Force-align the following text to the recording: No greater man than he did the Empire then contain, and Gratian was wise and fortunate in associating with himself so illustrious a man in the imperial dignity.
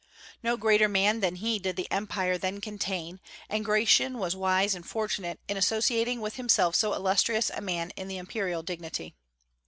No 0.41 0.57
greater 0.57 0.89
man 0.89 1.19
than 1.19 1.35
he 1.35 1.59
did 1.59 1.75
the 1.75 1.85
Empire 1.91 2.35
then 2.35 2.59
contain, 2.59 3.19
and 3.47 3.63
Gratian 3.63 4.17
was 4.17 4.35
wise 4.35 4.73
and 4.73 4.83
fortunate 4.83 5.39
in 5.47 5.57
associating 5.57 6.21
with 6.21 6.37
himself 6.37 6.73
so 6.73 6.95
illustrious 6.95 7.51
a 7.51 7.61
man 7.61 7.91
in 7.91 8.07
the 8.07 8.17
imperial 8.17 8.63
dignity. 8.63 9.13